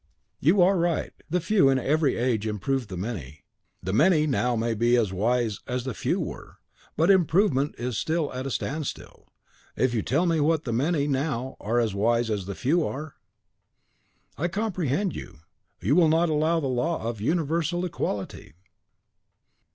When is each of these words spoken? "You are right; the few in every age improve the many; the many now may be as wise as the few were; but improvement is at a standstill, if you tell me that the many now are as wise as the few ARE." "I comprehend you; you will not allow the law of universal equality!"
"You 0.39 0.63
are 0.63 0.79
right; 0.79 1.13
the 1.29 1.39
few 1.39 1.69
in 1.69 1.77
every 1.77 2.15
age 2.17 2.47
improve 2.47 2.87
the 2.87 2.97
many; 2.97 3.45
the 3.83 3.93
many 3.93 4.25
now 4.25 4.55
may 4.55 4.73
be 4.73 4.97
as 4.97 5.13
wise 5.13 5.59
as 5.67 5.83
the 5.83 5.93
few 5.93 6.19
were; 6.19 6.57
but 6.97 7.11
improvement 7.11 7.75
is 7.77 8.03
at 8.09 8.47
a 8.47 8.49
standstill, 8.49 9.27
if 9.75 9.93
you 9.93 10.01
tell 10.01 10.25
me 10.25 10.39
that 10.39 10.63
the 10.63 10.73
many 10.73 11.05
now 11.07 11.55
are 11.59 11.79
as 11.79 11.93
wise 11.93 12.31
as 12.31 12.47
the 12.47 12.55
few 12.55 12.83
ARE." 12.83 13.13
"I 14.39 14.47
comprehend 14.47 15.15
you; 15.15 15.41
you 15.81 15.95
will 15.95 16.09
not 16.09 16.29
allow 16.29 16.59
the 16.59 16.65
law 16.65 17.07
of 17.07 17.21
universal 17.21 17.85
equality!" 17.85 18.53